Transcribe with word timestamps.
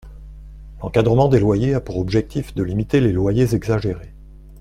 L’encadrement 0.81 1.27
des 1.27 1.39
loyers 1.39 1.75
a 1.75 1.79
pour 1.79 1.99
objectif 1.99 2.55
de 2.55 2.63
limiter 2.63 2.99
les 3.01 3.11
loyers 3.11 3.53
exagérés. 3.53 4.11